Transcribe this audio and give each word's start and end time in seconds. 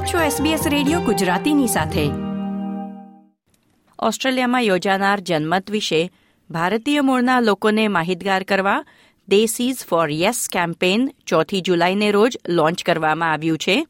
આપ 0.00 0.06
છો 0.06 0.44
SBS 0.44 0.68
radio 0.68 1.00
ગુજરાતીની 1.00 1.66
સાથે. 1.66 2.10
ઓસ્ટ્રેલિયામાં 3.98 4.60
યોજાનાર 4.60 5.20
જનમત 5.20 5.70
વિશે 5.70 6.10
ભારતીય 6.50 7.00
મૂળના 7.00 7.40
લોકોને 7.40 7.88
માહિતગાર 7.88 8.42
કરવા 8.42 8.84
દેસીઝ 9.28 9.76
ફોર 9.76 10.10
યસ 10.10 10.48
કેમ્પેન 10.52 11.10
ચોથી 11.26 11.60
જુલાઈને 11.60 12.10
રોજ 12.10 12.38
લોન્ચ 12.48 12.82
કરવામાં 12.82 13.32
આવ્યું 13.32 13.58
છે. 13.58 13.86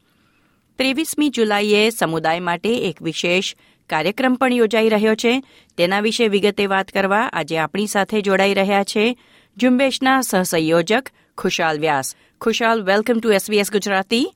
ત્રેવીસમી 0.79 1.29
જુલાઈએ 1.29 1.91
સમુદાય 1.91 2.41
માટે 2.41 2.75
એક 2.75 3.03
વિશેષ 3.03 3.57
કાર્યક્રમ 3.91 4.35
પણ 4.35 4.53
યોજાઈ 4.53 4.89
રહ્યો 4.89 5.15
છે. 5.15 5.43
તેના 5.77 6.01
વિશે 6.01 6.29
વિગતે 6.29 6.67
વાત 6.67 6.89
કરવા 6.89 7.31
આજે 7.33 7.59
આપણી 7.59 7.87
સાથે 7.87 8.21
જોડાઈ 8.21 8.55
રહ્યા 8.55 8.85
છે 8.85 9.19
ઝુંબેશના 9.63 10.21
સહસંયોજક 10.21 11.09
Khushal 11.39 11.81
Vyas. 11.81 12.17
Khushal 12.41 12.83
welcome 12.83 13.19
to 13.19 13.33
SBS 13.33 13.73
Gujarati. 13.73 14.35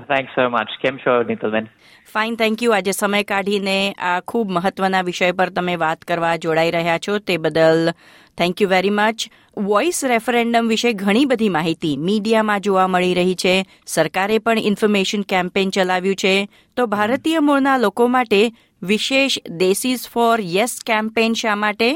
Thanks 0.00 0.32
so 0.32 0.48
much 0.48 0.68
કેમ 0.82 0.96
છો 0.96 1.22
નીતલબેન? 1.22 1.66
ફાઇન 2.12 2.36
થેન્ક 2.36 2.62
યુ 2.62 2.72
આજે 2.72 2.90
સમય 2.90 3.22
કાઢીને 3.22 3.92
આ 3.92 4.20
ખૂબ 4.20 4.50
મહત્વના 4.50 5.02
વિષય 5.02 5.32
પર 5.32 5.48
તમે 5.48 5.76
વાત 5.76 6.02
કરવા 6.02 6.36
જોડાઈ 6.36 6.70
રહ્યા 6.70 6.98
છો 6.98 7.18
તે 7.18 7.36
બદલ 7.36 7.90
thank 8.38 8.62
you 8.62 8.68
very 8.68 8.90
much 8.90 9.22
voice 9.56 10.04
referendum 10.04 10.68
વિશે 10.68 10.92
ઘણી 10.92 11.24
બધી 11.24 11.48
માહિતી 11.48 11.96
મીડિયામાં 11.96 12.60
જોવા 12.60 12.86
મળી 12.86 13.14
રહી 13.14 13.34
છે. 13.34 13.64
સરકારે 13.86 14.38
પણ 14.38 14.58
ઇન્ફોર્મેશન 14.58 15.22
કેમ્પેન 15.22 15.70
ચલાવ્યું 15.70 16.14
છે. 16.14 16.48
તો 16.76 16.86
ભારતીય 16.86 17.38
મૂળના 17.38 17.78
લોકો 17.78 18.06
માટે 18.06 18.50
વિશેષ 18.82 19.38
દેસીસ 19.50 20.08
ફોર 20.08 20.40
યસ 20.40 20.80
કેમ્પેન 20.86 21.32
શા 21.32 21.56
માટે? 21.56 21.90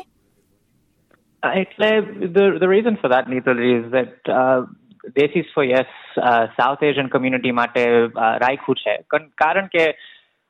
એટલે 1.56 2.00
the 2.26 2.64
reason 2.64 2.94
for 2.94 3.10
that 3.10 3.28
Nital 3.28 3.60
is 3.60 3.84
that 3.84 4.12
uh, 4.28 4.66
desis 5.14 5.54
for 5.54 5.64
yes 5.64 6.20
South 6.56 6.82
Asian 6.82 7.06
community 7.06 7.50
માટે 7.52 7.82
રાખ્યું 8.16 8.76
છે. 8.76 8.94
કારણ 9.38 9.66
કે 9.66 9.84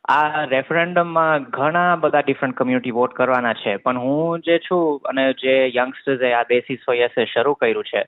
આ 0.09 0.45
રેફરન્ડમમાં 0.45 1.43
ઘણા 1.53 1.97
બધા 1.97 2.21
ડિફરન્ટ 2.21 2.57
કમ્યુનિટી 2.57 2.91
વોટ 2.91 3.15
કરવાના 3.15 3.53
છે. 3.53 3.77
પણ 3.77 3.99
હું 3.99 4.41
જે 4.41 4.59
છું 4.59 5.01
અને 5.05 5.33
જે 5.33 5.57
યંગસ્ટર્સે 5.77 6.33
આ 6.33 6.43
દેસીસ 6.43 6.87
ફોર 6.87 6.97
યસે 6.97 7.25
શરૂ 7.25 7.55
કર્યું 7.55 7.85
છે, 7.85 8.05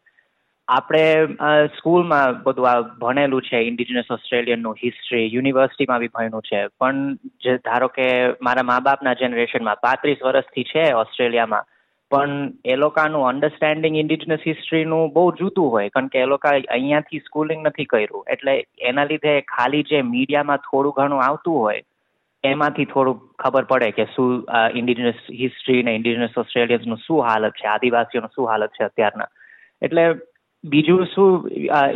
આપણે 0.69 1.27
સ્કૂલમાં 1.77 2.43
બધું 2.43 2.69
આ 2.71 2.81
ભણેલું 2.81 3.43
છે 3.43 3.57
ઇન્ડિજિનસ 3.57 4.11
ઓસ્ટ્રેલિયનનું 4.11 4.77
હિસ્ટ્રી 4.85 5.31
યુનિવર્સિટીમાં 5.35 5.99
બી 5.99 6.09
ભણ્યું 6.09 6.43
છે. 6.43 6.67
પણ 6.81 7.15
જે 7.45 7.57
ધારો 7.59 7.89
કે 7.89 8.07
મારા 8.43 8.63
મા 8.63 8.81
બાપના 8.81 9.15
જનરેશનમાં 9.15 9.77
પાંત્રીસ 9.77 10.23
વર્ષથી 10.25 10.65
છે 10.65 10.93
ઓસ્ટ્રેલિયામાં 10.93 11.65
પણ 12.11 12.33
એ 12.65 12.75
લોકોનું 12.77 13.27
અન્ડરસ્ટેન્ડિંગ 13.29 13.97
ઇન્ડિજિનસ 13.99 14.47
હિસ્ટ્રીનું 14.47 15.13
બહુ 15.13 15.25
જુદું 15.41 15.73
હોય, 15.73 15.91
કારણ 15.91 16.09
કે 16.09 16.23
એ 16.23 16.31
લોકો 16.33 16.53
અહીંયાથી 16.53 17.23
સ્કૂલિંગ 17.27 17.67
નથી 17.67 17.91
કર્યું. 17.91 18.25
એટલે 18.29 18.55
એના 18.91 19.11
લીધે 19.11 19.35
ખાલી 19.51 19.85
જે 19.91 20.01
મીડિયામાં 20.13 20.65
થોડું 20.67 20.97
ઘણું 20.97 21.23
આવતું 21.27 21.59
હોય, 21.65 21.85
એમાંથી 22.45 22.89
થોડું 22.95 23.21
ખબર 23.39 23.69
પડે 23.71 23.91
કે 23.93 24.09
શું 24.15 24.33
ઇન્ડિજિનસ 24.81 25.23
હિસ્ટ્રી 25.37 25.83
ને 25.83 25.95
ઇન્ડિજિનસ 25.99 26.37
ઓસ્ટ્રેલિયન્સનું 26.39 27.05
શું 27.07 27.23
હાલત 27.29 27.61
છે, 27.61 27.69
આદિવાસીઓનું 27.69 28.35
શું 28.35 28.51
હાલત 28.53 28.77
છે 28.79 28.85
અત્યારના. 28.85 29.31
એટલે 29.83 30.05
બીજું 30.65 31.07
શું 31.07 31.33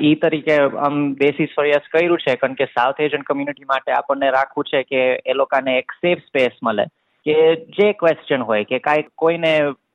એ 0.08 0.14
તરીકે 0.22 0.56
આમ 0.56 1.04
બેસિસ 1.20 1.54
પ્રયાસ 1.56 1.92
કર્યું 1.92 2.24
છે, 2.24 2.34
કારણ 2.36 2.58
કે 2.60 2.66
સાઉથ 2.72 3.00
એશિયન 3.06 3.24
કમ્યુનિટી 3.28 3.70
માટે 3.70 3.94
આપણને 3.94 4.34
રાખવું 4.36 4.68
છે 4.72 4.82
કે 4.90 5.00
એ 5.24 5.34
લોકોને 5.34 5.78
એક 5.78 5.96
સેફ 6.00 6.26
સ્પેસ 6.26 6.60
મળે. 6.62 6.86
કે 7.26 7.38
જે 7.76 7.88
ક્વેશ્ચન 7.94 8.44
હોય, 8.46 8.64
કે 8.64 8.78
કાંઈ 8.80 9.08
કોઈને 9.16 9.52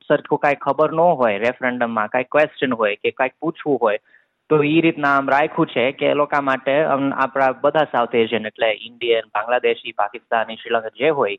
સરખું 0.07 0.39
કાંઈ 0.39 0.61
ખબર 0.61 0.93
ન 0.93 1.01
હોય, 1.21 1.41
રેફરન્ડમમાં 1.45 2.13
કાંઈ 2.13 2.31
ક્વેશ્ચન 2.31 2.73
હોય 2.73 2.95
કે 2.95 3.11
કાંઈક 3.11 3.35
પૂછવું 3.41 3.77
હોય, 3.81 3.99
તો 4.49 4.63
એ 4.63 4.77
રીતના 4.81 5.17
આમ 5.17 5.29
રાખ્યું 5.29 5.67
છે 5.67 5.85
કે 5.91 6.09
એ 6.11 6.17
લોકો 6.21 6.41
માટે 6.41 6.73
આપણા 6.85 7.51
બધા 7.61 7.91
સાઉથ 7.91 8.15
એશિયન 8.15 8.49
એટલે 8.51 8.71
ઇન્ડિયન 8.87 9.29
બાંગ્લાદેશી, 9.35 9.95
પાકિસ્તાની, 10.01 10.59
શ્રીલંકા 10.63 10.97
જે 10.99 11.13
હોય 11.21 11.37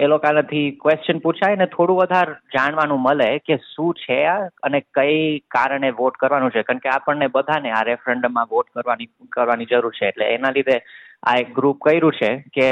એ 0.00 0.06
લોકોનાથી 0.06 0.66
ક્વેશ્ચન 0.82 1.18
પૂછાય 1.18 1.56
ને 1.56 1.66
થોડું 1.66 1.96
વધારે 1.96 2.36
જાણવાનું 2.54 3.02
મળે 3.02 3.26
કે 3.46 3.56
શું 3.64 3.98
છે 4.02 4.18
આ 4.24 4.36
અને 4.62 4.80
કઈ 4.94 5.18
કારણે 5.56 5.90
વોટ 5.98 6.16
કરવાનું 6.20 6.54
છે. 6.54 6.62
કારણ 6.62 6.84
કે 6.84 6.88
આપણને 6.88 7.28
બધાને 7.34 7.70
આ 7.70 7.82
રેફરન્ડમમાં 7.82 8.48
વોટ 8.52 8.70
કરવાની 8.74 9.08
કરવાની 9.32 9.70
જરૂર 9.72 9.92
છે. 9.92 10.08
એટલે 10.08 10.26
એના 10.36 10.54
લીધે 10.56 10.78
આ 11.22 11.36
એક 11.36 11.54
ગ્રુપ 11.54 11.78
કર્યું 11.84 12.12
છે 12.12 12.30
કે 12.54 12.66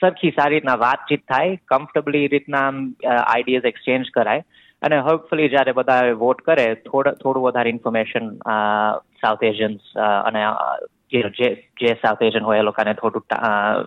સરખી 0.00 0.30
સારી 0.30 0.54
રીતના 0.54 0.82
વાતચીત 0.82 1.22
થાય 1.28 1.58
કમ્ફર્ટેબલી 1.68 2.26
રીતના 2.28 2.66
આઈડિયાઝ 3.12 3.70
એક્સચેન્જ 3.72 4.10
કરાય 4.14 4.44
અને 4.82 4.98
હોપફુલી 5.00 5.48
જ્યારે 5.48 5.72
બધા 5.72 6.16
વોટ 6.18 6.42
કરે, 6.42 6.66
થોડું 6.88 7.14
થોડું 7.22 7.46
વધારે 7.46 7.70
ઇન્ફોર્મેશન 7.70 8.26
સાઉથ 9.22 9.44
એશિયન્સ 9.44 9.94
અને 10.00 10.42
જે 11.12 11.48
જે 11.80 11.94
સાઉથ 12.02 12.22
એશિયન 12.22 12.44
હોય 12.44 12.58
એ 12.58 12.68
લોકોને 12.68 12.92
થોડું 12.94 13.24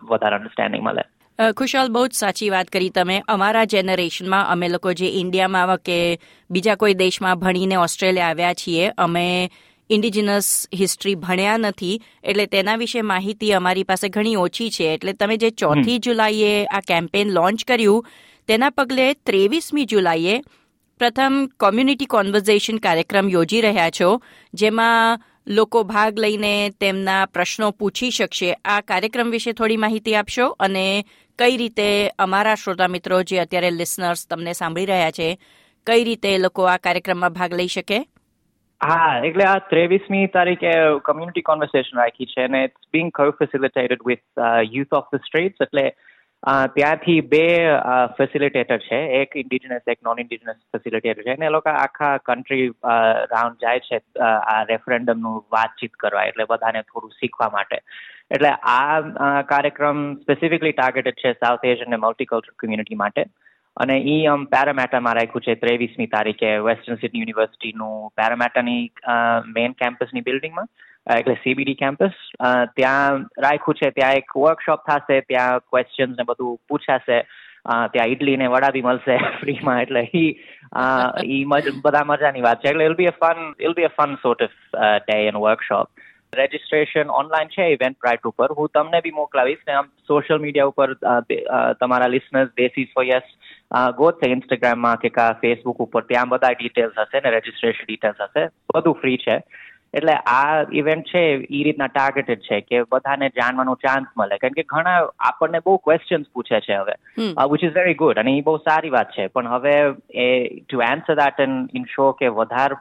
વધારે 0.10 0.36
અન્ડરસ્ટેન્ડિંગ 0.36 0.84
મળે. 0.84 1.06
ખુશાલ, 1.58 1.90
બહુ 1.94 2.08
જ 2.08 2.14
સાચી 2.14 2.50
વાત 2.50 2.68
કરી 2.68 2.90
તમે. 2.90 3.18
અમારા 3.28 3.66
જનરેશનમાં 3.66 4.50
અમે 4.52 4.68
લોકો 4.70 4.94
જે 4.94 5.10
ઇન્ડિયામાં 5.20 5.78
કે 5.86 5.98
બીજા 6.50 6.76
કોઈ 6.76 6.96
દેશમાં 6.96 7.40
ભણીને 7.40 7.78
ઓસ્ટ્રેલિયા 7.78 8.30
આવ્યા 8.30 8.54
છીએ, 8.54 8.92
અમે 8.98 9.26
ઇન્ડિજિનસ 9.90 10.68
હિસ્ટ્રી 10.80 11.16
ભણ્યા 11.16 11.58
નથી 11.58 12.02
એટલે 12.24 12.46
તેના 12.46 12.76
વિશે 12.76 13.02
માહિતી 13.02 13.52
અમારી 13.54 13.84
પાસે 13.84 14.10
ઘણી 14.10 14.36
ઓછી 14.36 14.70
છે. 14.70 14.94
એટલે 14.94 15.14
તમે 15.14 15.38
જે 15.38 15.50
ચોથી 15.50 16.00
જુલાઈએ 16.00 16.66
આ 16.66 16.82
કેમ્પેન 16.88 17.32
લોન્ચ 17.32 17.66
કર્યું 17.66 18.06
તેના 18.48 18.70
પગલે 18.70 19.14
ત્રેવીસમી 19.14 19.86
જુલાઈએ 19.86 20.42
પ્રથમ 21.00 21.34
કોમ્યુનિટી 21.60 22.06
કોન્વર્ઝેશન 22.06 22.78
કાર્યક્રમ 22.78 23.30
યોજી 23.30 23.62
રહ્યા 23.62 23.90
છો 23.90 24.10
જેમાં 24.54 25.22
લોકો 25.48 25.84
ભાગ 25.84 26.20
લઈને 26.20 26.70
તેમના 26.80 27.26
પ્રશ્નો 27.26 27.72
પૂછી 27.72 28.12
શકશે. 28.12 28.54
આ 28.66 28.82
કાર્યક્રમ 28.82 29.30
વિશે 29.32 29.54
થોડી 29.54 29.78
માહિતી 29.78 30.16
આપશો 30.16 30.48
અને 30.60 31.06
કઈ 31.40 31.58
રીતે 31.58 31.88
અમારા 32.20 32.56
શ્રોતા 32.56 32.88
મિત્રો 32.88 33.24
જે 33.24 33.40
અત્યારે 33.40 33.72
લિસનર્સ 33.72 34.28
તમને 34.28 34.54
સાંભળી 34.54 34.86
રહ્યા 34.86 35.12
છે 35.12 35.30
કઈ 35.88 36.04
રીતે 36.04 36.38
લોકો 36.38 36.64
આ 36.64 36.78
કાર્યક્રમમાં 36.78 37.34
ભાગ 37.34 37.54
લઈ 37.54 37.68
શકે? 37.68 38.00
હા, 38.82 39.22
એટલે 39.28 39.46
આ 39.52 39.60
ત્રેવીસમી 39.70 40.26
તારીખે 40.34 40.74
કમ્યુનિટી 41.08 41.46
કોન્વર્સેશન 41.48 42.02
રાખી 42.02 42.28
છે 42.34 42.44
અને 42.50 42.60
it's 42.66 42.90
being 42.98 43.08
co 43.20 43.26
facilitated 43.40 44.04
with 44.10 44.44
youth 44.74 44.94
of 45.00 45.08
the 45.14 45.26
streets 45.28 45.66
એટલે 45.66 45.86
ત્યાંથી 46.76 47.24
બે 47.32 47.42
ફેસિલિટેટર 48.20 48.78
છે. 48.84 49.00
એક 49.22 49.40
ઇન્ડિજિનસ 49.44 49.92
એક 49.94 50.04
નોન 50.10 50.22
ઇન્ડિજિનસ 50.24 50.60
ફેસિલિટેટર 50.76 51.24
છે. 51.24 51.34
અને 51.34 51.48
એ 51.50 51.56
લોકો 51.56 51.74
આખા 51.74 52.12
કન્ટ્રી 52.30 52.68
રાઉન્ડ 53.34 53.66
જાય 53.66 53.84
છે 53.88 54.02
આ 54.28 54.60
રેફરેન્ડમનું 54.74 55.42
વાતચીત 55.58 55.98
કરવા 56.06 56.28
એટલે 56.30 56.50
બધાને 56.54 56.80
થોડું 56.84 57.18
શીખવા 57.18 57.50
માટે. 57.58 57.82
એટલે 58.32 58.54
આ 58.76 59.42
કાર્યક્રમ 59.52 60.06
સ્પેસિફિકલી 60.22 60.78
ટાર્ગેટેડ 60.78 61.22
છે 61.26 61.36
સાઉથ 61.42 61.70
એશિયન 61.74 61.94
અને 61.94 62.04
મલ્ટીકલ્ચર 62.06 62.58
કમ્યુનિટી 62.64 63.02
માટે. 63.04 63.28
અને 63.78 63.96
એ 64.14 64.18
આમ 64.26 64.46
પેરામેટામાં 64.54 65.18
રાખ્યું 65.18 65.46
છે 65.48 65.56
ત્રેવીસમી 65.64 66.12
તારીખે 66.16 66.52
વેસ્ટર્ન 66.68 67.00
સિટી 67.02 67.24
યુનિવર્સિટીનું 67.24 68.12
પેરામેટાની 68.18 68.84
મેઇન 69.56 69.76
કેમ્પસની 69.82 70.28
બિલ્ડિંગમાં 70.30 70.70
એટલે 71.16 71.36
સીબીડી 71.44 71.76
કેમ્પસ 71.76 72.16
ત્યાં 72.76 73.28
રાખ્યું 73.40 73.78
છે, 73.82 73.92
ત્યાં 73.92 74.22
એક 74.22 74.34
વર્કશોપ 74.38 74.88
થશે, 74.88 75.22
ત્યાં 75.28 75.62
ક્વેશ્ચન્સ 75.70 76.18
ને 76.18 76.26
બધું 76.32 76.58
પૂછાશે 76.68 77.20
ત્યાં 77.94 78.14
ઇડલી 78.14 78.38
ને 78.38 78.50
વડા 78.50 78.74
બી 78.76 78.86
મળશે 78.88 79.16
ફ્રીમાં, 79.40 79.82
એટલે 79.86 80.04
ઈ 80.14 80.30
ઈ 81.28 81.46
બધા 81.86 82.04
મજાની 82.12 82.46
વાત 82.48 82.62
છે. 82.62 82.70
એટલે 82.72 82.90
I'll 82.90 82.96
be 82.96 83.08
a 83.08 83.16
fun 83.22 83.40
I'll 83.60 83.74
be 83.74 83.88
a 83.90 83.96
fun 83.98 84.20
sort 84.24 84.46
of 84.48 84.60
day 85.06 85.18
and 85.30 85.44
workshop 85.46 85.88
registration 86.40 87.14
online 87.20 87.54
છે 87.56 87.68
ઇવેન્ટ 87.74 88.08
રાઇટ 88.08 88.30
ઉપર. 88.32 88.50
હું 88.58 88.72
તમને 88.74 89.04
બી 89.04 89.16
મોકલાવીશ 89.20 89.64
ને 89.68 89.78
આમ 89.80 89.92
સોશિયલ 90.08 90.42
મીડિયા 90.42 90.74
ઉપર 90.74 90.90
તમારા 91.82 92.14
લિસનર્સ 92.16 92.52
બેસીસ 92.58 92.96
ફોર 92.96 93.06
યસ 93.06 93.30
ગોતશે 94.02 94.32
ઇન્સ્ટાગ્રામમાં 94.32 95.06
કે 95.06 95.14
કા 95.20 95.30
ફેસબુક 95.42 95.86
ઉપર 95.88 96.04
ત્યાં 96.12 96.34
બધા 96.34 96.58
ડિટેલ્સ 96.58 97.00
હશે 97.00 97.24
ને 97.24 97.38
રજીસ્ટ્રેશન 97.38 97.88
ડિટેલ્સ 97.88 98.28
હશે. 98.28 98.50
બધું 98.76 99.02
ફ્રી 99.02 99.18
છે. 99.24 99.38
એટલે 99.98 100.14
આ 100.30 100.64
ઇવેન્ટ 100.80 101.06
છે 101.10 101.22
એ 101.58 101.60
રીતના 101.66 101.88
ટાર્ગેટેડ 101.92 102.42
છે 102.46 102.58
કે 102.62 102.82
બધાને 102.94 103.30
જાણવાનો 103.38 103.76
ચાન્સ 103.84 104.10
મળે. 104.18 104.38
કારણ 104.42 104.58
કે 104.58 104.66
ઘણા 104.72 104.96
આપણને 105.30 105.62
બહુ 105.66 105.76
ક્વેશ્ચન્સ 105.86 106.28
પૂછે 106.34 106.60
છે 106.66 106.76
હવે 106.76 106.96
વિચ 107.52 107.64
ઇઝ 107.64 107.78
વેરી 107.78 108.00
ગુડ 108.02 108.20
અને 108.20 108.34
એ 108.34 108.42
બહુ 108.42 108.58
સારી 108.66 108.94
વાત 108.96 109.16
છે. 109.16 109.28
પણ 109.28 109.48
હવે 109.54 109.76
એ 110.26 110.28
to 110.60 110.84
answer 110.90 111.16
that 111.22 111.40
and 111.46 111.88
show 111.96 112.12
કે 112.20 112.28
વધારે 112.40 112.76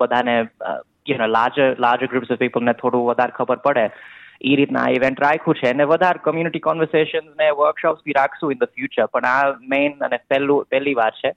બધાને 0.00 0.36
you 1.06 1.18
know 1.18 1.26
larger 1.26 1.68
larger 1.78 2.06
groups 2.06 2.30
of 2.30 2.38
પીપલને 2.38 2.72
થોડું 2.72 3.06
વધારે 3.06 3.36
ખબર 3.36 3.56
પડે. 3.56 3.86
એ 4.42 4.56
રીતના 4.56 4.88
ઇવેન્ટ 4.90 5.22
રાખ્યું 5.22 5.54
છે 5.54 5.70
અને 5.70 5.84
વધારે 5.84 6.24
કમ્યુનિટી 6.24 6.66
કોન્વર્સેશન 6.66 7.30
ને 7.40 7.50
વર્કશોપ્સ 7.50 8.02
બી 8.06 8.18
રાખશું 8.18 8.52
ઇન 8.52 8.58
ધ 8.58 8.74
ફ્યુચર 8.74 9.06
પણ 9.06 9.24
આ 9.24 9.54
મેઇન 9.68 9.92
અને 10.00 10.18
પહેલું, 10.30 10.66
પહેલી 10.70 10.94
વાર 10.94 11.10
છે. 11.10 11.32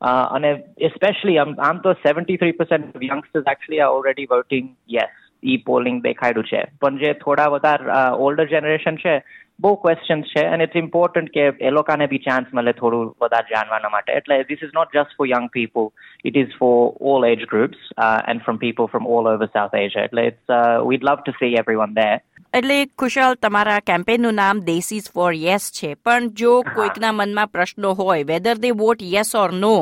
અને 0.00 0.50
સ્પેશિયલી 0.96 1.38
આમ 1.38 1.54
આમ 1.60 1.78
તો 1.78 1.92
seventy 1.92 2.36
three 2.36 2.52
percent 2.52 3.02
youngsters 3.02 3.50
actually 3.52 3.80
are 3.80 3.96
already 3.98 4.28
working 4.30 4.68
yes 4.90 5.16
E 5.44 5.56
polling 5.66 6.02
દેખાડ્યું 6.02 6.48
છે. 6.52 6.62
પણ 6.80 6.98
જે 6.98 7.12
થોડા 7.24 7.46
વધારે 7.46 8.16
ઓલ્ડર 8.26 8.46
જનરેશન 8.46 8.96
છે 8.96 9.18
બહુ 9.60 9.74
ક્વેશ્ચન્સ 9.74 10.32
છે 10.32 10.42
અને 10.46 10.64
ઇટ્સ 10.64 10.80
ઇમ્પોર્ટન્ટ 10.80 11.32
કે 11.34 11.44
એ 11.68 11.70
લોકોને 11.70 12.06
બી 12.06 12.22
ચાન્સ 12.26 12.54
મળે 12.54 12.72
થોડું 12.72 13.08
વધારે 13.22 13.52
જાણવાના 13.54 13.92
માટે. 13.94 14.12
એટલે 14.12 14.42
this 14.42 14.62
is 14.62 14.74
not 14.74 14.94
just 14.94 15.16
for 15.18 15.28
young 15.30 15.48
people 15.56 15.88
it 16.24 16.36
is 16.36 16.54
for 16.60 16.78
all 17.12 17.26
age 17.30 17.44
groups 17.52 17.90
and 18.32 18.44
from 18.46 18.62
people 18.64 18.90
from 18.92 19.10
all 19.16 19.30
over 19.32 19.50
South 19.52 19.78
Asia 19.82 20.10
એટલે 20.10 20.26
it's 20.30 20.56
we'd 20.88 21.08
love 21.10 21.24
to 21.24 21.36
see 21.40 21.58
every 21.62 21.80
one 21.82 21.98
there 22.00 22.16
એટલે 22.54 22.78
ખુશાલ 22.98 23.38
તમારા 23.42 23.80
કેમ્પેનનું 23.92 24.40
નામ 24.40 24.64
દેસીસ 24.70 25.12
ફોર 25.14 25.32
યસ 25.34 25.70
છે. 25.78 25.94
પણ 25.94 26.32
જો 26.40 26.56
કોઈકના 26.74 27.12
મનમાં 27.12 27.54
પ્રશ્નો 27.54 27.94
હોય 28.02 28.28
whether 28.32 28.56
they 28.64 28.74
vote 28.82 29.06
yes 29.14 29.34
or 29.36 29.52
no 29.52 29.76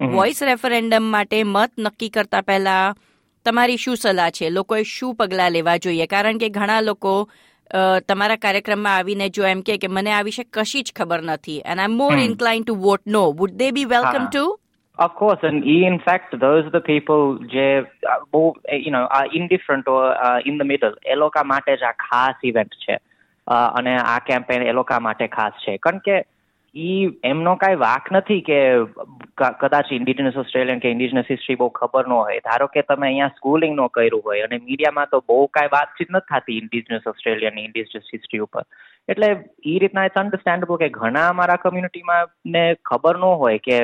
voice 0.00 0.42
referendum 0.42 1.12
માટે 1.14 1.38
મત 1.44 1.72
નક્કી 1.78 2.08
કરતા 2.08 2.40
પહેલા 2.42 2.94
તમારી 3.46 3.76
શું 3.76 3.96
સલાહ 3.96 4.30
છે? 4.30 4.50
લોકોએ 4.50 4.82
શું 4.82 5.16
પગલાં 5.16 5.52
લેવા 5.52 5.76
જોઈએ? 5.76 6.06
કારણ 6.06 6.38
કે 6.38 6.48
ઘણા 6.48 6.80
લોકો 6.80 7.14
તમારા 8.08 8.36
કાર્યક્રમમાં 8.36 8.96
આવીને 8.96 9.28
જો 9.28 9.44
એમ 9.44 9.60
કે 9.60 9.78
મને 9.88 10.12
આ 10.12 10.22
વિશે 10.22 10.44
કશી 10.44 10.82
જ 10.82 10.92
ખબર 10.96 11.22
નથી 11.22 11.62
and 11.66 11.80
I 11.80 11.86
more 11.86 12.18
inclined 12.18 12.62
to 12.62 12.74
vote 12.74 13.00
no 13.06 13.32
would 13.32 13.50
they 13.50 13.70
be 13.70 13.84
welcome 13.84 14.26
to 14.32 14.60
Of 14.98 15.10
course, 15.22 15.48
and 15.48 15.64
in 15.64 15.94
fact, 15.98 16.32
those 16.34 16.64
are 16.64 16.72
the 16.72 16.80
people 16.80 17.46
જે 17.46 17.80
બહુ 18.32 18.56
you 18.72 18.90
know 18.90 19.04
are 19.18 19.28
indifferent 19.40 19.84
or 19.86 20.02
uh, 20.24 20.50
in 20.50 20.58
the 20.58 20.64
middle. 20.64 20.94
એ 21.06 21.14
લોકો 21.14 21.44
માટે 21.44 21.76
જ 21.76 21.82
આ 21.82 21.92
ખાસ 21.92 22.34
ઇવેન્ટ 22.44 22.74
છે. 22.74 22.98
અને 23.48 23.96
આ 23.96 24.18
કેમ્પેન 24.18 24.62
એ 24.62 24.72
લોકો 24.72 25.00
માટે 25.00 25.26
ખાસ 25.26 25.52
છે. 25.52 25.76
કારણ 25.76 25.98
કે 25.98 26.24
ઈ 26.74 27.06
એમનો 27.24 27.54
કાંઈ 27.56 27.74
વાક 27.74 28.12
નથી 28.12 28.40
કે 28.40 28.58
કદાચ 29.60 29.88
ઇન્ડિજિનસ 29.92 30.36
ઓસ્ટ્રેલિયન 30.36 30.78
કે 30.78 30.90
ઇન્ડિજિનસ 30.90 31.30
હિસ્ટ્રી 31.30 31.54
બહુ 31.54 31.68
ખબર 31.68 32.04
ન 32.08 32.12
હોય. 32.12 32.38
ધારો 32.38 32.66
કે 32.66 32.82
તમે 32.82 33.06
અહીંયા 33.06 33.28
સ્કૂલિંગ 33.28 33.74
નો 33.76 33.88
કર્યું 33.88 34.22
હોય 34.24 34.40
અને 34.40 34.58
મીડિયામાં 34.58 35.10
તો 35.10 35.20
બહુ 35.28 35.46
કાંઈ 35.46 35.72
વાતચીત 35.72 36.10
નથી 36.10 36.40
થતી 36.40 36.58
ઇન્ડિજિનસ 36.58 37.06
ઓસ્ટ્રેલિયન 37.06 37.58
ઇન્ડિજિનસ 37.58 38.14
હિસ્ટ્રી 38.14 38.38
ઉપર. 38.38 38.64
એટલે 39.08 39.28
એ 39.64 39.76
રીતના 39.78 40.04
ઇટ્સ 40.04 40.22
અન્ડરસ્ટેન્ડેબલ 40.22 40.76
કે 40.76 40.88
ઘણા 40.88 41.28
અમારા 41.28 41.56
કમ્યુનિટીમાં 41.56 42.32
ને 42.46 42.64
ખબર 42.84 43.18
ન 43.18 43.28
હોય 43.42 43.58
કે 43.58 43.78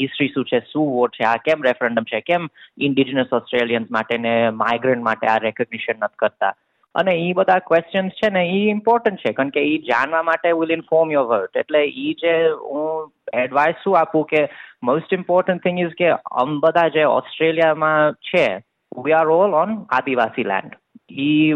હિસ્ટ્રી 0.00 0.28
શું 0.28 0.44
છે, 0.44 0.60
શું 0.72 0.90
વોટ 0.90 1.16
છે, 1.20 1.24
આ 1.24 1.36
કેમ 1.36 1.62
રેફરન્ડમ 1.62 2.04
છે, 2.04 2.20
કેમ 2.20 2.48
ઇન્ડિજિનસ 2.78 3.32
ઓસ્ટ્રેલિયન્સ 3.32 3.90
માટે 3.90 4.18
ને 4.18 4.50
માઇગ્રન્ટ 4.50 5.02
માટે 5.02 5.26
આ 5.26 5.38
રેકોગ્નિશન 5.38 6.00
નથી 6.02 6.16
કરતા. 6.18 6.54
અને 6.94 7.12
એ 7.12 7.32
બધા 7.32 7.58
ક્વેશ્ચન્સ 7.58 8.12
છે 8.12 8.30
ને 8.30 8.42
એ 8.48 8.60
ઇમ્પોર્ટન્ટ 8.70 9.18
છે. 9.18 9.32
કારણ 9.32 9.48
કે 9.48 9.62
એ 9.64 9.78
જાણવા 9.78 10.22
માટે 10.22 10.52
વિલ 10.52 10.72
ઇન્ફોર્મ 10.72 11.12
યોર 11.12 11.26
વર્ટ 11.26 11.56
એટલે 11.56 11.82
એ 11.84 12.12
જે 12.12 12.34
હું 12.70 13.12
એડવાઇસ 13.34 13.82
શું 13.84 13.98
આપું 13.98 14.24
કે 14.24 14.48
મોસ્ટ 14.82 15.14
ઇમ્પોર્ટન્ટ 15.14 15.62
થિંગ 15.62 15.80
ઇઝ 15.80 15.98
કે 15.98 16.08
અમ 16.42 16.60
બધા 16.60 16.88
જે 16.88 17.04
ઓસ્ટ્રેલિયામાં 17.04 18.14
છે 18.30 18.46
we 19.04 19.12
are 19.12 19.28
all 19.28 19.54
on 19.54 19.76
adivasi 19.90 20.44
land 20.44 20.74
ઈ 21.10 21.52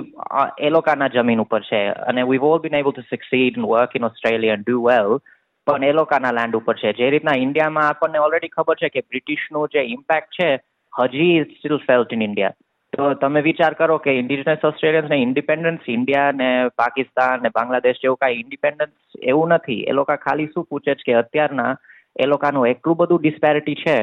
એ 0.59 0.71
લોકોના 0.71 1.09
જમીન 1.09 1.41
ઉપર 1.41 1.61
છે. 1.63 1.83
અને 1.89 2.23
we 2.23 2.39
will 2.39 2.61
be 2.61 2.77
able 2.79 2.91
to 2.91 3.03
succeed 3.11 3.59
in 3.59 3.65
work 3.65 3.97
in 3.97 4.05
Australia 4.05 4.55
and 4.55 4.71
do 4.71 4.85
well 4.85 5.19
પણ 5.67 5.85
એ 5.85 5.93
લોકોના 5.93 6.33
લેન્ડ 6.33 6.57
ઉપર 6.57 6.77
છે. 6.77 6.93
જે 6.93 7.11
રીતના 7.11 7.39
ઇન્ડિયામાં 7.39 7.89
આપણને 7.89 8.19
ઓલરેડી 8.19 8.49
ખબર 8.49 8.75
છે 8.75 8.89
કે 8.89 9.01
બ્રિટિશનું 9.01 9.69
જે 9.73 9.81
ઇમ્પેક્ટ 9.95 10.31
છે, 10.41 10.51
હજી 10.93 11.45
સ્ટીલ 11.45 11.77
ફેલ્ટ 11.77 12.13
ઇન 12.13 12.23
ઇન્ડિયા 12.23 12.53
તો 12.99 13.09
તમે 13.15 13.41
વિચાર 13.41 13.75
કરો 13.75 13.97
કે 13.99 14.13
ઇન્ડિજિનસ 14.19 14.65
ઓસ્ટ્રેલિયન્સ 14.65 15.11
ને 15.11 15.17
ઇન્ડિપેન્ડન્સ 15.17 15.85
ઇન્ડિયા 15.89 16.33
ને 16.33 16.49
પાકિસ્તાન 16.77 17.43
ને 17.43 17.49
બાંગ્લાદેશ 17.49 18.01
જેવું 18.03 18.17
કાંઈ 18.17 18.41
ઇન્ડિપેન્ડન્સ 18.45 19.21
એવું 19.23 19.49
નથી. 19.49 19.85
એ 19.91 19.93
લોકો 19.93 20.17
ખાલી 20.17 20.47
શું 20.47 20.65
પૂછે 20.65 20.95
છે 20.95 21.07
કે 21.07 21.15
અત્યારના 21.15 21.77
એ 22.17 22.27
લોકોનું 22.27 22.67
એટલું 22.67 22.97
બધું 22.97 23.23
ડિસ્પેરિટી 23.23 23.79
છે 23.85 23.97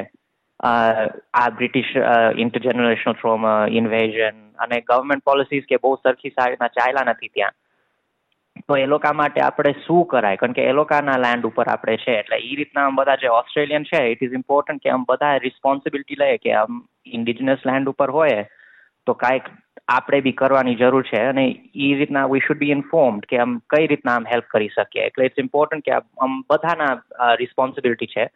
આ 0.60 1.50
બ્રિટિશ 1.58 1.92
ઇન્ટરજનરેશનલ 2.38 3.20
ટ્રોમા 3.20 3.60
ઇન્વેઝન 3.82 4.42
અને 4.60 4.82
ગવર્મેન્ટ 4.82 5.24
પોલિસીઝ 5.24 5.70
કે 5.70 5.84
બહુ 5.84 5.96
સરખી 5.96 6.36
સાઈડના 6.40 6.74
ચાલ્યા 6.80 7.12
નથી 7.12 7.34
ત્યાં. 7.36 7.56
તો 8.68 8.76
એ 8.78 8.86
લોકો 8.86 9.14
માટે 9.14 9.42
આપણે 9.42 9.72
શું 9.86 10.06
કરાય? 10.06 10.36
કારણ 10.36 10.58
કે 10.58 10.64
એ 10.64 10.72
લોકોના 10.72 11.18
લેન્ડ 11.18 11.46
ઉપર 11.46 11.68
આપણે 11.68 11.98
છે. 11.98 12.20
એટલે 12.20 12.38
એ 12.38 12.56
રીતના 12.56 12.90
બધા 12.90 13.16
જે 13.16 13.38
ઓસ્ટ્રેલિયન 13.40 13.84
છે 13.84 14.06
ઇટ 14.12 14.24
ઇઝ 14.24 14.34
ઇમ્પોર્ટન્ટ 14.34 14.84
કે 14.84 14.90
આમ 14.90 15.10
બધા 15.10 15.38
રિસ્પોન્સિબિલિટી 15.48 16.22
લઈએ 16.22 16.38
કે 16.38 16.54
આમ 16.62 16.86
ઇન્ડિજિનસ 17.06 17.66
લેન્ડ 17.66 17.90
ઉપર 17.90 18.10
હોય. 18.10 18.46
તો 19.06 19.14
કાંઈક 19.14 19.44
આપણે 19.88 20.22
બી 20.22 20.32
કરવાની 20.32 20.76
જરૂર 20.76 21.04
છે 21.04 21.20
અને 21.20 21.46
એ 21.76 21.94
રીતના 21.94 22.26
વી 22.26 22.40
શુડ 22.40 22.58
બી 22.58 22.72
ઇન્ફોર્મ્ડ 22.72 23.26
કે 23.26 23.38
આમ 23.38 23.58
કઈ 23.70 23.88
રીતના 23.88 24.16
આમ 24.16 24.28
હેલ્પ 24.32 24.48
કરી 24.52 24.68
શકીએ. 24.68 25.06
એટલે 25.06 25.26
ઇટ્સ 25.26 25.40
ઇમ્પોર્ટન્ટ 25.40 25.86
કે 25.86 25.92
આમ 25.92 26.42
બધાના 26.50 27.34
રિસ્પોન્સિબિલિટી 27.34 28.06
છે. 28.06 28.30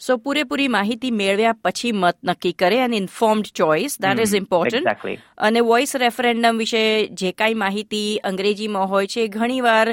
સો 0.00 0.18
પૂરેપૂરી 0.18 0.68
માહિતી 0.68 1.10
મેળવ્યા 1.12 1.54
પછી 1.60 1.92
મત 1.92 2.16
નક્કી 2.24 2.52
કરે 2.54 2.76
અને 2.82 2.96
informed 2.96 3.48
choice 3.52 3.96
that 4.00 4.20
is 4.20 4.34
important 4.34 5.16
અને 5.38 5.62
વોઇસ 5.62 5.94
રેફરેન્ડમ 5.96 6.58
વિશે 6.58 6.82
જે 7.14 7.32
કાંઈ 7.34 7.58
માહિતી 7.58 8.20
અંગ્રેજીમાં 8.24 8.88
હોય 8.88 9.08
છે 9.08 9.26
ઘણીવાર 9.30 9.92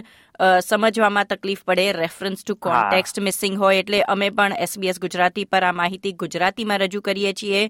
સમજવામાં 0.62 1.28
તકલીફ 1.28 1.64
પડે 1.64 1.88
રેફરન્સ 1.94 2.44
ટુ 2.44 2.58
કોન્ટેક્સ્ટ 2.60 3.20
મિસિંગ 3.22 3.58
હોય 3.58 3.80
એટલે 3.80 4.04
અમે 4.08 4.30
પણ 4.32 4.58
એસબીએસ 4.60 5.00
ગુજરાતી 5.00 5.46
પર 5.48 5.64
આ 5.64 5.74
માહિતી 5.74 6.14
ગુજરાતીમાં 6.16 6.82
રજૂ 6.82 7.02
કરીએ 7.02 7.34
છીએ 7.34 7.66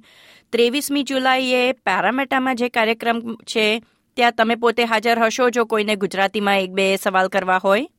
ત્રેવીસમી 0.54 1.06
જુલાઈએ 1.06 1.66
પેરામેટામાં 1.84 2.58
જે 2.58 2.70
કાર્યક્રમ 2.72 3.26
છે 3.46 3.66
ત્યાં 4.18 4.36
તમે 4.36 4.56
પોતે 4.58 4.86
હાજર 4.86 5.20
હશો 5.22 5.52
જો 5.52 5.66
કોઈને 5.68 5.98
ગુજરાતીમાં 5.98 6.60
એક 6.60 6.72
બે 6.74 6.94
સવાલ 7.00 7.30
કરવા 7.30 7.60
હોય 7.60 7.95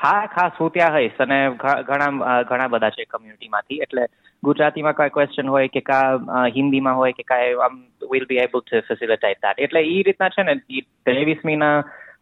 હા, 0.00 0.26
ખાસ 0.34 0.52
હું 0.60 0.70
ત્યાં 0.74 0.94
હઈશ 0.96 1.18
અને 1.22 1.38
ઘણા 1.58 2.42
ઘણા 2.50 2.68
બધા 2.74 2.90
છે 2.90 3.04
કમ્યુનિટીમાંથી 3.04 3.80
એટલે 3.86 4.04
ગુજરાતીમાં 4.42 4.96
કાંઈ 5.00 5.14
ક્વેશ્ચન 5.16 5.50
હોય 5.54 5.72
કે 5.74 5.82
કા 5.88 6.46
હિન્દીમાં 6.56 6.96
હોય 7.00 7.16
કે 7.18 7.26
કાંઈ, 7.32 7.58
આમ 7.66 7.76
will 8.12 8.24
be 8.30 8.40
able 8.44 8.62
to 8.62 8.80
facilitate 8.88 9.44
that 9.46 9.62
એટલે 9.66 9.82
એ 9.90 9.98
રીતના 10.08 10.30
છે 10.36 10.46
ને 10.48 10.56
ત્રેવીસમીના 11.04 11.74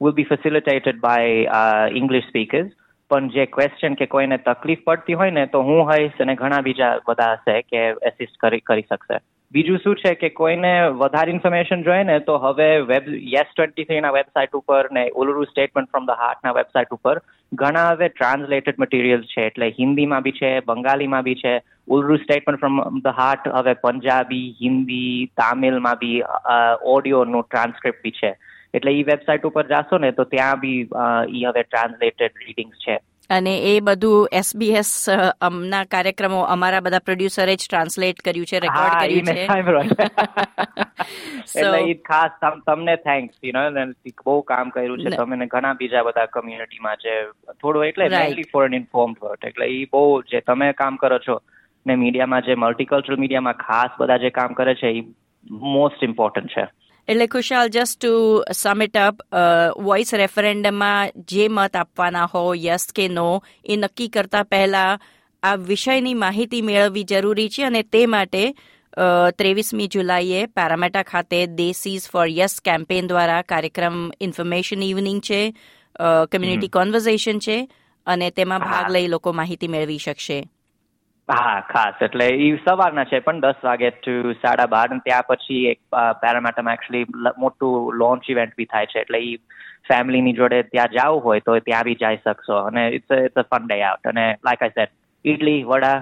will 0.03 0.17
be 0.19 0.29
facilitated 0.33 1.01
by 1.07 1.95
English 2.03 2.29
speakers. 2.29 2.69
પણ 3.11 3.29
જે 3.35 3.45
ક્વેશ્ચન 3.47 3.95
કે 3.95 4.07
કોઈને 4.15 4.37
તકલીફ 4.47 4.83
પડતી 4.85 5.19
હોય 5.23 5.31
ને, 5.31 5.47
તો 5.47 5.63
હું 5.63 5.93
હઈશ 5.93 6.19
અને 6.21 6.35
ઘણા 6.35 6.61
બીજા 6.61 6.93
બધા 7.09 7.33
હશે 7.35 7.61
કે 7.63 7.85
એસિસ્ટ 8.11 8.37
કરી 8.41 8.61
કરી 8.61 8.89
શકશે. 8.91 9.21
બીજું 9.53 9.79
શું 9.83 9.95
છે 9.97 10.11
કે 10.15 10.29
કોઈને 10.39 10.73
વધારે 11.03 11.33
ઇન્ફોર્મેશન 11.35 11.85
જોઈએ 11.85 12.06
ને, 12.09 12.17
તો 12.27 12.35
હવે 12.43 12.69
વેબ 12.91 13.06
યસ 13.35 13.49
ટ્વેન્ટી 13.53 13.87
થ્રીના 13.91 14.17
વેબસાઇટ 14.17 14.59
ઉપર 14.61 14.81
ને 14.97 15.05
ઓલુરુ 15.23 15.45
સ્ટેટમેન્ટ 15.50 15.91
ફ્રોમ 15.93 16.09
ધ 16.11 16.21
હાર્ટના 16.23 16.53
વેબસાઇટ 16.59 16.93
ઉપર 16.97 17.23
ઘણા 17.53 17.87
હવે 17.93 18.09
ટ્રાન્સલેટેડ 18.11 18.83
મટીરિયલ 18.85 19.25
છે. 19.33 19.47
એટલે 19.50 19.71
હિન્દીમાં 19.81 20.27
બી 20.27 20.37
છે, 20.41 20.50
બંગાળીમાં 20.69 21.27
બી 21.29 21.41
છે. 21.45 21.55
Uluru 21.97 22.19
statement 22.25 22.61
from 22.61 23.00
the 23.00 23.17
heart 23.21 23.49
હવે 23.49 23.75
પંજાબી, 23.85 24.47
હિન્દી, 24.61 25.31
તામિલમાં 25.43 26.01
બી 26.05 26.23
ઓડિયોનું 26.97 27.49
ટ્રાન્સક્રિપ્ટ 27.49 28.05
બી 28.05 28.17
છે. 28.21 28.35
એટલે 28.75 28.93
એ 28.93 29.05
વેબસાઇટ 29.11 29.47
ઉપર 29.51 29.67
જાશો 29.75 29.99
ને, 29.99 30.11
તો 30.12 30.25
ત્યાં 30.25 30.61
બી 30.61 30.81
ઈ 31.37 31.47
હવે 31.49 31.62
ટ્રાન્સલેટેડ 31.62 32.43
રીડિંગ્સ 32.44 32.85
છે. 32.85 32.99
અને 33.31 33.59
એ 33.59 33.81
બધું 33.81 34.29
એસબીએસ 34.33 35.09
ના 35.61 35.85
કાર્યક્રમો 35.85 36.41
અમારા 36.41 36.81
બધા 36.81 36.99
પ્રોડ્યુસરે 36.99 37.57
જ 37.57 37.67
ટ્રાન્સલેટ 37.71 38.17
કર્યું 38.25 38.47
છે 38.47 38.61
રેકોર્ડ 38.61 39.01
કર્યું 39.01 39.25
છે. 39.25 39.49
એટલે 41.59 41.95
ખાસ 41.95 42.31
તમને 42.67 42.97
થેન્ક્સ 42.97 43.37
યુ 43.44 43.53
નો 43.53 43.93
બહુ 44.25 44.41
કામ 44.41 44.69
કર્યું 44.69 44.99
છે 44.99 45.11
તમે 45.11 45.47
ઘણા 45.47 45.73
બીજા 45.73 46.03
બધા 46.03 46.27
કમ્યુનિટીમાં 46.27 46.97
છે 46.97 47.29
થોડું 47.63 47.87
એટલે 47.87 48.08
મેનલી 48.08 48.43
ફોર 48.43 48.65
એન 48.65 48.75
ઇન્ફોર્મ્ડ 48.75 49.17
વર્ટ 49.23 49.44
એટલે 49.44 49.67
એ 49.67 49.85
બહુ 49.85 50.23
જે 50.23 50.41
તમે 50.41 50.73
કામ 50.73 50.97
કરો 50.97 51.19
છો 51.19 51.43
ને 51.87 51.94
મીડિયામાં 51.94 52.43
જે 52.43 52.55
મલ્ટીકલ્ચરલ 52.55 53.17
મીડિયામાં 53.17 53.53
ખાસ 53.53 53.91
બધા 53.99 54.17
જે 54.17 54.31
કામ 54.31 54.53
કરે 54.53 54.75
છે 54.75 54.89
એ 54.89 55.05
મોસ્ટ 55.51 56.05
ઇમ્પોર્ટન્ટ 56.05 56.47
છે. 56.47 56.69
એટલે 57.08 57.27
Khushal 57.27 57.70
just 57.72 58.00
to 58.00 58.15
sum it 58.53 58.96
up 58.96 59.20
voice 59.84 60.10
રેફરેન્ડમમાં 60.15 61.12
જે 61.31 61.46
મત 61.48 61.77
આપવાના 61.77 62.27
હો 62.27 62.43
યસ 62.55 62.84
કે 62.93 63.06
નો 63.08 63.29
એ 63.65 63.77
નક્કી 63.77 64.08
કરતા 64.08 64.43
પહેલા 64.44 64.98
આ 65.43 65.56
વિષયની 65.70 66.15
માહિતી 66.15 66.60
મેળવવી 66.62 67.05
જરૂરી 67.05 67.48
છે 67.48 67.65
અને 67.65 67.82
તે 67.82 68.03
માટે 68.06 68.43
ત્રેવીસમી 69.38 69.88
જુલાઈએ 69.88 70.44
પેરામેટા 70.46 71.03
ખાતે 71.03 71.41
દેસીઝ 71.56 72.10
ફોર 72.10 72.29
યસ 72.31 72.60
કેમ્પેન 72.60 73.08
દ્વારા 73.08 73.43
કાર્યક્રમ 73.43 73.98
ઇન્ફોર્મેશન 74.20 74.82
ઇવનિંગ 74.82 75.20
છે 75.22 75.41
કમ્યુનિટી 76.31 76.69
કોન્વર્ઝેશન 76.69 77.38
છે 77.38 77.58
અને 78.06 78.31
તેમાં 78.31 78.60
ભાગ 78.60 78.93
લઈ 78.93 79.08
લોકો 79.08 79.32
માહિતી 79.32 79.69
મેળવી 79.69 79.98
શકશે. 79.98 80.38
હા 81.29 81.61
ખાસ. 81.70 82.03
એટલે 82.03 82.27
એ 82.44 82.49
સવારના 82.65 83.05
છે 83.05 83.19
પણ 83.27 83.41
દસ 83.41 83.65
વાગે 83.65 83.89
ટુ 83.91 84.32
સાડા 84.43 84.67
બાર. 84.75 84.87
ત્યાં 85.06 85.27
પછી 85.31 85.65
એક 85.73 85.81
પેરામેટામાં 86.23 86.79
એકચ્યુઅલી 86.79 87.32
મોટું 87.39 87.94
લોન્ચ 88.03 88.31
ઇવેન્ટ 88.31 88.55
બી 88.58 88.69
થાય 88.75 88.87
છે. 88.93 89.01
એટલે 89.01 89.19
એ 89.19 89.35
ફેમિલીની 89.89 90.37
જોડે 90.39 90.63
ત્યાં 90.63 90.94
જવું 90.94 91.25
હોય 91.27 91.41
તો 91.41 91.58
ત્યાં 91.69 91.85
બી 91.85 91.99
જઈ 92.05 92.17
શકશો. 92.25 92.56
અને 92.70 92.89
it's 93.01 93.19
it's 93.19 93.43
a 93.43 93.47
fun 93.51 93.69
day 93.69 93.82
out 93.82 94.11
અને 94.13 94.25
like 94.47 94.63
I 94.63 94.77
said 94.79 94.97
idli 95.25 95.61
vada 95.65 95.97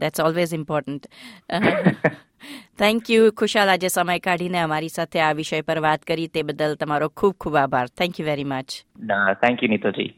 that's 0.00 0.20
always 0.20 0.54
important 0.54 1.04
thank 2.78 3.10
you 3.10 3.32
Khushal. 3.32 3.68
આજે 3.68 3.88
સમય 3.88 4.18
કાઢીને 4.28 4.60
અમારી 4.60 4.94
સાથે 4.98 5.20
આ 5.20 5.32
વિષય 5.40 5.62
પર 5.62 5.80
વાત 5.88 6.02
કરી. 6.04 6.28
તે 6.28 6.42
બદલ 6.42 6.74
તમારો 6.76 7.08
ખૂબ 7.10 7.34
ખૂબ 7.40 7.56
આભાર. 7.56 7.86
Thank 7.98 8.20
you 8.20 8.26
very 8.26 8.44
much 8.44 8.68
thank 9.42 9.62
you 9.62 9.70
Neetuji. 9.70 10.10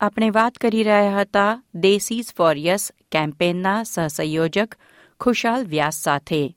આપણે 0.00 0.30
વાત 0.30 0.58
કરી 0.58 0.82
રહ્યા 0.82 1.20
હતા 1.20 1.62
દેસીઝ 1.74 2.34
ફોર 2.36 2.56
યસ 2.56 2.92
કેમ્પેનના 3.12 3.82
સહસંયોજક 3.82 4.74
ખુશાલ 5.20 5.64
વ્યાસ 5.64 5.94
સાથે. 5.94 6.56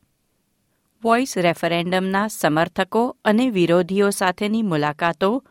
વોઇસ 1.03 1.38
રેફરેન્ડમના 1.38 2.27
સમર્થકો 2.27 3.17
અને 3.25 3.50
વિરોધીઓ 3.50 4.10
સાથેની 4.10 4.62
મુલાકાતો 4.62 5.44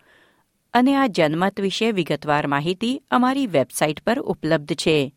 અને 0.74 0.96
આ 0.96 1.06
જનમત 1.06 1.60
વિશે 1.60 1.92
વિગતવાર 1.92 2.46
માહિતી 2.46 3.02
અમારી 3.10 3.46
વેબસાઇટ 3.46 4.04
પર 4.04 4.20
ઉપલબ્ધ 4.20 4.72
છે. 4.74 5.14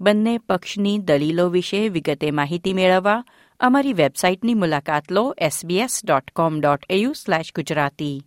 બંને 0.00 0.38
પક્ષની 0.38 0.98
દલીલો 0.98 1.48
વિશે 1.48 1.88
વિગતે 1.88 2.30
માહિતી 2.30 2.72
મેળવવા 2.72 3.24
અમારી 3.60 3.92
વેબસાઇટની 3.92 4.54
મુલાકાત 4.54 5.10
લો 5.10 5.34
SBS 5.38 6.00
dot 6.04 6.30
com 6.36 6.60
dot 6.60 6.82
AU 6.90 7.12
slash 7.12 7.52
Gujarati. 7.54 8.26